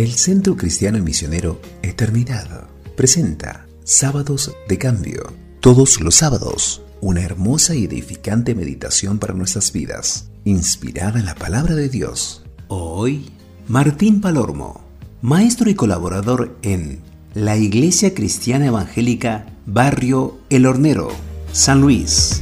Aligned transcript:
El 0.00 0.14
Centro 0.14 0.56
Cristiano 0.56 0.96
y 0.96 1.02
Misionero 1.02 1.60
Eternidad 1.82 2.70
presenta 2.96 3.66
Sábados 3.84 4.50
de 4.66 4.78
Cambio. 4.78 5.30
Todos 5.60 6.00
los 6.00 6.14
sábados, 6.14 6.80
una 7.02 7.20
hermosa 7.20 7.74
y 7.74 7.84
edificante 7.84 8.54
meditación 8.54 9.18
para 9.18 9.34
nuestras 9.34 9.72
vidas, 9.72 10.30
inspirada 10.46 11.20
en 11.20 11.26
la 11.26 11.34
palabra 11.34 11.74
de 11.74 11.90
Dios. 11.90 12.42
Hoy, 12.68 13.30
Martín 13.68 14.22
Palormo, 14.22 14.80
maestro 15.20 15.68
y 15.68 15.74
colaborador 15.74 16.56
en 16.62 17.00
la 17.34 17.58
Iglesia 17.58 18.14
Cristiana 18.14 18.68
Evangélica 18.68 19.52
Barrio 19.66 20.38
El 20.48 20.64
Hornero, 20.64 21.10
San 21.52 21.82
Luis. 21.82 22.40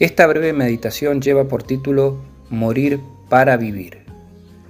Esta 0.00 0.26
breve 0.26 0.54
meditación 0.54 1.20
lleva 1.20 1.46
por 1.46 1.62
título 1.62 2.22
Morir 2.48 3.00
para 3.28 3.58
vivir 3.58 3.98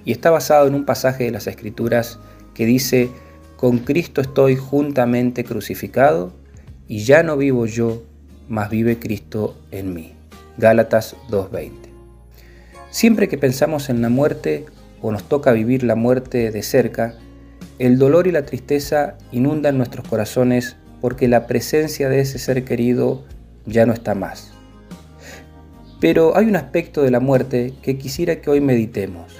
y 0.05 0.11
está 0.11 0.29
basado 0.31 0.67
en 0.67 0.75
un 0.75 0.85
pasaje 0.85 1.23
de 1.23 1.31
las 1.31 1.47
Escrituras 1.47 2.19
que 2.53 2.67
dice, 2.67 3.11
Con 3.57 3.79
Cristo 3.79 4.21
estoy 4.21 4.57
juntamente 4.57 5.45
crucificado 5.45 6.33
y 6.89 7.05
ya 7.05 7.23
no 7.23 7.37
vivo 7.37 7.67
yo, 7.67 8.03
mas 8.49 8.71
vive 8.71 8.99
Cristo 8.99 9.57
en 9.71 9.95
mí. 9.95 10.15
Gálatas 10.59 11.15
2.20. 11.29 11.75
Siempre 12.91 13.29
que 13.29 13.39
pensamos 13.39 13.89
en 13.89 14.03
la 14.03 14.09
muerte 14.09 14.67
o 15.01 15.13
nos 15.13 15.29
toca 15.29 15.53
vivir 15.53 15.85
la 15.85 15.95
muerte 15.95 16.51
de 16.51 16.63
cerca, 16.65 17.15
el 17.79 17.99
dolor 17.99 18.27
y 18.27 18.33
la 18.33 18.47
tristeza 18.47 19.17
inundan 19.31 19.79
nuestros 19.79 20.09
corazones 20.09 20.75
porque 21.01 21.29
la 21.29 21.47
presencia 21.47 22.09
de 22.09 22.19
ese 22.19 22.41
ser 22.41 22.65
querido 22.65 23.23
ya 23.65 23.87
no 23.87 23.93
está 23.93 24.17
más. 24.17 24.60
Pero 26.01 26.35
hay 26.35 26.47
un 26.47 26.57
aspecto 26.57 27.03
de 27.03 27.11
la 27.11 27.21
muerte 27.21 27.75
que 27.83 27.99
quisiera 27.99 28.41
que 28.41 28.49
hoy 28.49 28.63
meditemos. 28.63 29.35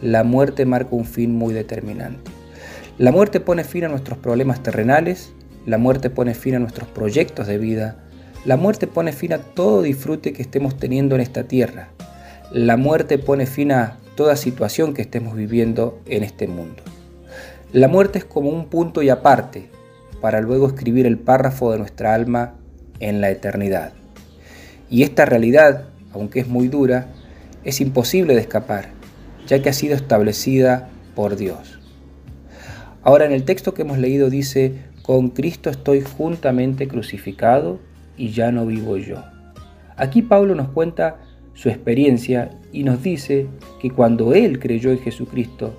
La 0.00 0.22
muerte 0.22 0.64
marca 0.64 0.94
un 0.94 1.04
fin 1.04 1.34
muy 1.34 1.52
determinante. 1.52 2.30
La 2.96 3.10
muerte 3.10 3.40
pone 3.40 3.64
fin 3.64 3.84
a 3.84 3.88
nuestros 3.88 4.16
problemas 4.18 4.62
terrenales, 4.62 5.32
la 5.66 5.78
muerte 5.78 6.08
pone 6.08 6.34
fin 6.34 6.54
a 6.54 6.58
nuestros 6.60 6.88
proyectos 6.88 7.48
de 7.48 7.58
vida, 7.58 8.04
la 8.44 8.56
muerte 8.56 8.86
pone 8.86 9.12
fin 9.12 9.32
a 9.32 9.38
todo 9.38 9.82
disfrute 9.82 10.32
que 10.32 10.42
estemos 10.42 10.76
teniendo 10.76 11.16
en 11.16 11.20
esta 11.20 11.44
tierra. 11.44 11.88
La 12.52 12.76
muerte 12.76 13.18
pone 13.18 13.46
fin 13.46 13.72
a 13.72 13.98
toda 14.14 14.36
situación 14.36 14.94
que 14.94 15.02
estemos 15.02 15.34
viviendo 15.34 16.00
en 16.06 16.22
este 16.22 16.46
mundo. 16.46 16.84
La 17.72 17.88
muerte 17.88 18.20
es 18.20 18.24
como 18.24 18.50
un 18.50 18.66
punto 18.66 19.02
y 19.02 19.08
aparte 19.08 19.68
para 20.20 20.40
luego 20.40 20.68
escribir 20.68 21.04
el 21.06 21.18
párrafo 21.18 21.72
de 21.72 21.78
nuestra 21.78 22.14
alma 22.14 22.54
en 23.00 23.20
la 23.20 23.30
eternidad. 23.30 23.92
Y 24.88 25.02
esta 25.02 25.24
realidad 25.24 25.88
aunque 26.16 26.40
es 26.40 26.48
muy 26.48 26.68
dura, 26.68 27.08
es 27.64 27.80
imposible 27.80 28.34
de 28.34 28.40
escapar, 28.40 28.90
ya 29.46 29.60
que 29.62 29.68
ha 29.68 29.72
sido 29.72 29.94
establecida 29.94 30.88
por 31.14 31.36
Dios. 31.36 31.78
Ahora 33.02 33.26
en 33.26 33.32
el 33.32 33.44
texto 33.44 33.74
que 33.74 33.82
hemos 33.82 33.98
leído 33.98 34.30
dice, 34.30 34.74
con 35.02 35.28
Cristo 35.28 35.70
estoy 35.70 36.00
juntamente 36.00 36.88
crucificado 36.88 37.78
y 38.16 38.30
ya 38.30 38.50
no 38.50 38.66
vivo 38.66 38.96
yo. 38.96 39.22
Aquí 39.96 40.22
Pablo 40.22 40.54
nos 40.54 40.68
cuenta 40.68 41.18
su 41.54 41.68
experiencia 41.68 42.50
y 42.72 42.82
nos 42.82 43.02
dice 43.02 43.46
que 43.80 43.90
cuando 43.90 44.34
él 44.34 44.58
creyó 44.58 44.90
en 44.90 44.98
Jesucristo, 44.98 45.74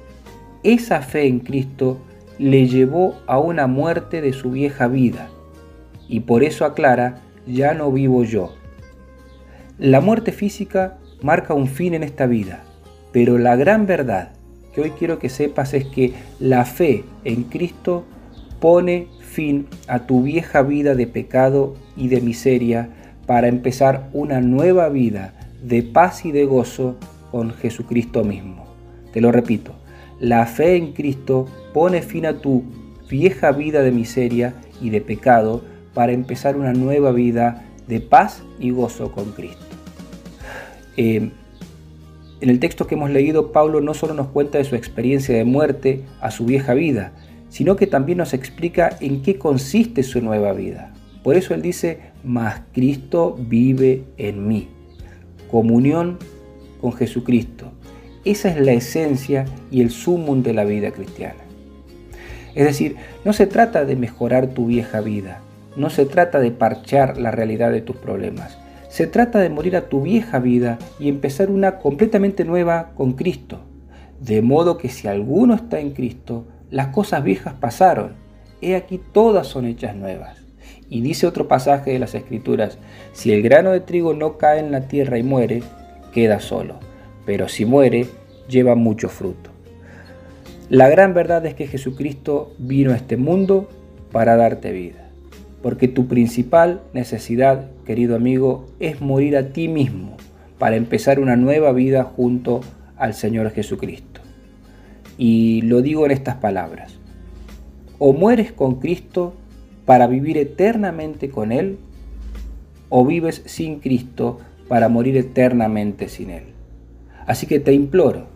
esa 0.63 1.01
fe 1.01 1.27
en 1.27 1.39
Cristo 1.39 1.99
le 2.39 2.67
llevó 2.67 3.15
a 3.27 3.39
una 3.39 3.67
muerte 3.67 4.21
de 4.21 4.33
su 4.33 4.51
vieja 4.51 4.87
vida. 4.87 5.29
Y 6.07 6.21
por 6.21 6.43
eso 6.43 6.65
aclara, 6.65 7.21
ya 7.45 7.73
no 7.73 7.91
vivo 7.91 8.23
yo, 8.23 8.53
la 9.79 10.01
muerte 10.01 10.31
física 10.31 10.97
marca 11.21 11.53
un 11.53 11.67
fin 11.67 11.93
en 11.93 12.01
esta 12.01 12.25
vida, 12.25 12.63
pero 13.11 13.37
la 13.37 13.55
gran 13.55 13.85
verdad 13.85 14.31
que 14.73 14.81
hoy 14.81 14.89
quiero 14.91 15.19
que 15.19 15.29
sepas 15.29 15.75
es 15.75 15.85
que 15.85 16.13
la 16.39 16.65
fe 16.65 17.03
en 17.23 17.43
Cristo 17.43 18.03
pone 18.59 19.07
fin 19.21 19.67
a 19.87 20.07
tu 20.07 20.23
vieja 20.23 20.63
vida 20.63 20.95
de 20.95 21.05
pecado 21.05 21.75
y 21.95 22.07
de 22.07 22.21
miseria 22.21 22.89
para 23.27 23.47
empezar 23.47 24.09
una 24.13 24.41
nueva 24.41 24.89
vida 24.89 25.33
de 25.61 25.83
paz 25.83 26.25
y 26.25 26.31
de 26.31 26.45
gozo 26.45 26.95
con 27.29 27.53
Jesucristo 27.53 28.23
mismo. 28.23 28.65
Te 29.13 29.21
lo 29.21 29.31
repito, 29.31 29.73
la 30.19 30.47
fe 30.47 30.75
en 30.75 30.93
Cristo 30.93 31.45
pone 31.71 32.01
fin 32.01 32.25
a 32.25 32.39
tu 32.39 32.63
vieja 33.07 33.51
vida 33.51 33.83
de 33.83 33.91
miseria 33.91 34.55
y 34.81 34.89
de 34.89 35.01
pecado 35.01 35.61
para 35.93 36.13
empezar 36.13 36.57
una 36.57 36.73
nueva 36.73 37.11
vida 37.11 37.63
de 37.87 37.99
paz 37.99 38.41
y 38.59 38.71
gozo 38.71 39.11
con 39.11 39.31
Cristo. 39.33 39.66
Eh, 40.97 41.31
en 42.39 42.49
el 42.49 42.59
texto 42.59 42.85
que 42.85 42.95
hemos 42.95 43.09
leído, 43.09 43.51
Pablo 43.51 43.81
no 43.81 43.93
solo 43.93 44.13
nos 44.13 44.27
cuenta 44.27 44.57
de 44.57 44.63
su 44.63 44.75
experiencia 44.75 45.35
de 45.35 45.43
muerte 45.43 46.03
a 46.21 46.29
su 46.29 46.45
vieja 46.45 46.73
vida, 46.73 47.13
sino 47.49 47.75
que 47.75 47.87
también 47.87 48.19
nos 48.19 48.33
explica 48.33 48.95
en 48.99 49.21
qué 49.21 49.39
consiste 49.39 50.03
su 50.03 50.21
nueva 50.21 50.53
vida. 50.53 50.93
Por 51.23 51.35
eso 51.35 51.53
él 51.53 51.61
dice, 51.61 51.99
mas 52.23 52.61
Cristo 52.73 53.35
vive 53.39 54.03
en 54.17 54.47
mí. 54.47 54.69
Comunión 55.49 56.19
con 56.79 56.93
Jesucristo. 56.93 57.71
Esa 58.23 58.49
es 58.49 58.59
la 58.59 58.73
esencia 58.73 59.45
y 59.71 59.81
el 59.81 59.89
sumum 59.89 60.43
de 60.43 60.53
la 60.53 60.63
vida 60.63 60.91
cristiana. 60.91 61.39
Es 62.53 62.65
decir, 62.65 62.95
no 63.23 63.33
se 63.33 63.47
trata 63.47 63.85
de 63.85 63.95
mejorar 63.95 64.47
tu 64.47 64.65
vieja 64.67 65.01
vida, 65.01 65.41
no 65.75 65.89
se 65.89 66.05
trata 66.05 66.39
de 66.39 66.51
parchar 66.51 67.17
la 67.17 67.31
realidad 67.31 67.71
de 67.71 67.81
tus 67.81 67.95
problemas, 67.95 68.57
se 68.97 69.05
trata 69.05 69.37
de 69.37 69.51
morir 69.51 69.75
a 69.75 69.89
tu 69.89 70.01
vieja 70.01 70.39
vida 70.39 70.79
y 70.99 71.07
empezar 71.07 71.51
una 71.51 71.77
completamente 71.77 72.45
nueva 72.45 72.93
con 72.95 73.13
Cristo. 73.13 73.59
De 74.19 74.41
modo 74.41 74.79
que 74.79 74.89
si 74.89 75.07
alguno 75.07 75.53
está 75.53 75.79
en 75.79 75.91
Cristo, 75.91 76.47
las 76.71 76.87
cosas 76.87 77.23
viejas 77.23 77.53
pasaron. 77.53 78.13
He 78.59 78.75
aquí 78.75 78.99
todas 79.13 79.45
son 79.45 79.67
hechas 79.67 79.95
nuevas. 79.95 80.39
Y 80.89 81.01
dice 81.01 81.27
otro 81.27 81.47
pasaje 81.47 81.91
de 81.91 81.99
las 81.99 82.15
Escrituras, 82.15 82.79
si 83.13 83.31
el 83.31 83.43
grano 83.43 83.69
de 83.69 83.81
trigo 83.81 84.15
no 84.15 84.39
cae 84.39 84.61
en 84.61 84.71
la 84.71 84.87
tierra 84.87 85.19
y 85.19 85.23
muere, 85.23 85.61
queda 86.11 86.39
solo. 86.39 86.79
Pero 87.23 87.49
si 87.49 87.65
muere, 87.65 88.07
lleva 88.49 88.73
mucho 88.73 89.09
fruto. 89.09 89.51
La 90.69 90.89
gran 90.89 91.13
verdad 91.13 91.45
es 91.45 91.53
que 91.53 91.67
Jesucristo 91.67 92.55
vino 92.57 92.93
a 92.93 92.95
este 92.95 93.15
mundo 93.15 93.69
para 94.11 94.37
darte 94.37 94.71
vida 94.71 95.06
porque 95.67 95.89
tu 95.89 96.07
principal 96.07 96.79
necesidad, 96.93 97.69
querido 97.85 98.15
amigo, 98.15 98.67
es 98.79 99.01
morir 99.01 99.35
a 99.35 99.49
ti 99.49 99.67
mismo 99.67 100.15
para 100.57 100.77
empezar 100.77 101.19
una 101.19 101.35
nueva 101.35 101.73
vida 101.73 102.05
junto 102.05 102.61
al 102.95 103.13
Señor 103.13 103.51
Jesucristo. 103.51 104.21
Y 105.17 105.63
lo 105.63 105.81
digo 105.81 106.05
en 106.05 106.11
estas 106.11 106.35
palabras. 106.35 106.97
O 107.99 108.13
mueres 108.13 108.53
con 108.53 108.75
Cristo 108.75 109.33
para 109.85 110.07
vivir 110.07 110.37
eternamente 110.37 111.29
con 111.29 111.51
Él, 111.51 111.79
o 112.87 113.05
vives 113.05 113.41
sin 113.45 113.81
Cristo 113.81 114.39
para 114.69 114.87
morir 114.87 115.17
eternamente 115.17 116.07
sin 116.07 116.29
Él. 116.29 116.43
Así 117.25 117.45
que 117.45 117.59
te 117.59 117.73
imploro 117.73 118.27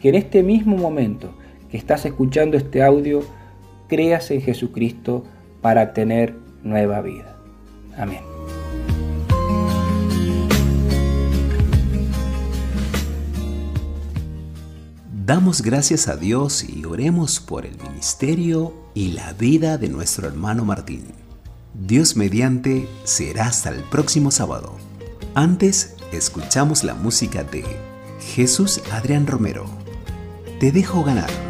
que 0.00 0.08
en 0.08 0.14
este 0.14 0.42
mismo 0.42 0.78
momento 0.78 1.34
que 1.70 1.76
estás 1.76 2.06
escuchando 2.06 2.56
este 2.56 2.82
audio, 2.82 3.20
creas 3.86 4.30
en 4.30 4.40
Jesucristo 4.40 5.24
para 5.60 5.92
tener 5.92 6.48
nueva 6.62 7.00
vida. 7.00 7.36
Amén. 7.96 8.20
Damos 15.30 15.62
gracias 15.62 16.08
a 16.08 16.16
Dios 16.16 16.64
y 16.68 16.84
oremos 16.84 17.38
por 17.38 17.64
el 17.64 17.76
ministerio 17.78 18.74
y 18.94 19.12
la 19.12 19.32
vida 19.34 19.78
de 19.78 19.88
nuestro 19.88 20.26
hermano 20.26 20.64
Martín. 20.64 21.04
Dios 21.72 22.16
mediante 22.16 22.88
será 23.04 23.46
hasta 23.46 23.70
el 23.70 23.82
próximo 23.84 24.32
sábado. 24.32 24.74
Antes, 25.34 25.94
escuchamos 26.10 26.82
la 26.82 26.94
música 26.94 27.44
de 27.44 27.64
Jesús 28.34 28.82
Adrián 28.90 29.28
Romero. 29.28 29.66
Te 30.58 30.72
dejo 30.72 31.04
ganar. 31.04 31.49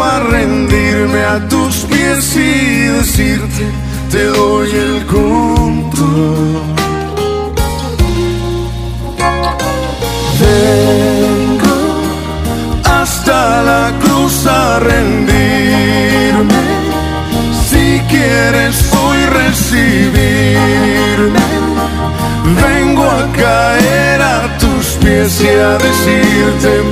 a 0.00 0.20
rendirme 0.20 1.22
a 1.24 1.48
tus 1.48 1.84
pies 1.90 2.36
y 2.36 2.84
decirte, 2.98 3.66
te 4.10 4.24
doy 4.26 4.70
el 4.70 5.06
control. 5.06 6.62
Vengo 10.40 11.76
hasta 12.84 13.62
la 13.62 13.92
cruz 14.00 14.46
a 14.46 14.78
rendirme. 14.78 16.62
Si 17.68 18.00
quieres 18.08 18.76
hoy 18.92 19.18
recibirme, 19.40 20.20
vengo 22.64 23.04
a 23.04 23.32
caer 23.32 24.22
a 24.22 24.58
tus 24.58 24.86
pies 25.02 25.40
y 25.40 25.48
a 25.48 25.76
decirte 25.78 26.82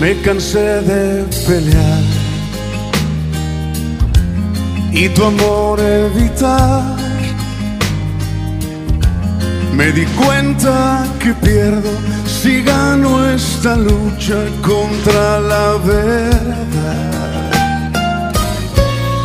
Me 0.00 0.14
cansé 0.22 0.80
de 0.80 1.24
pelear 1.46 2.02
y 4.92 5.08
tu 5.10 5.24
amor 5.24 5.78
evitar 5.78 7.00
me 9.80 9.92
di 9.92 10.04
cuenta 10.06 11.06
que 11.20 11.32
pierdo 11.34 11.90
si 12.26 12.62
gano 12.62 13.26
esta 13.30 13.76
lucha 13.76 14.36
contra 14.62 15.40
la 15.40 15.76
verdad. 15.84 16.70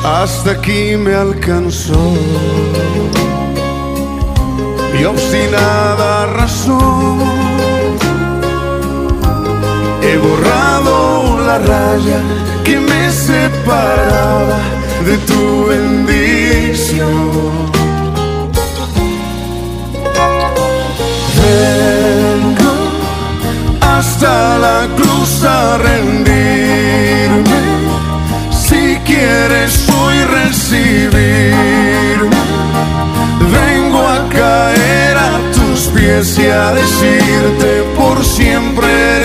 Hasta 0.04 0.52
aquí 0.52 0.96
me 0.98 1.14
alcanzó 1.14 2.14
mi 4.94 5.04
obstinada 5.04 6.26
razón. 6.28 7.35
Raya 11.60 12.20
que 12.64 12.80
me 12.80 13.12
separaba 13.12 14.60
de 15.06 15.18
tu 15.30 15.68
bendición 15.68 17.66
vengo 21.46 22.74
hasta 23.82 24.58
la 24.58 24.88
cruz 24.96 25.44
a 25.44 25.78
rendirme. 25.78 27.62
Si 28.52 28.98
quieres 29.06 29.88
hoy 29.90 30.18
recibirme, 30.40 32.42
vengo 33.60 34.08
a 34.08 34.28
caer 34.30 35.18
a 35.18 35.40
tus 35.56 35.88
pies 35.88 36.40
y 36.40 36.48
a 36.48 36.74
decirte 36.74 37.84
por 37.98 38.24
siempre 38.24 39.25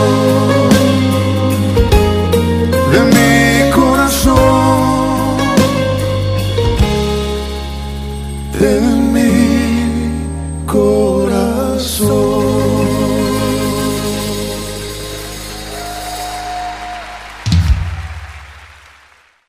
De 8.61 9.00